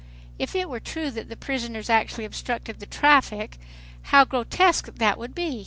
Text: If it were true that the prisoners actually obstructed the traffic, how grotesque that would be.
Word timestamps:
If 0.39 0.55
it 0.55 0.67
were 0.67 0.79
true 0.79 1.11
that 1.11 1.29
the 1.29 1.37
prisoners 1.37 1.87
actually 1.87 2.25
obstructed 2.25 2.79
the 2.79 2.87
traffic, 2.87 3.59
how 4.01 4.25
grotesque 4.25 4.87
that 4.95 5.19
would 5.19 5.35
be. 5.35 5.59